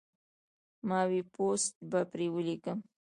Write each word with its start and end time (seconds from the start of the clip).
ما 0.87 0.99
وې 1.09 1.21
پوسټ 1.33 1.73
به 1.89 1.99
پرې 2.11 2.27
وليکم 2.35 2.77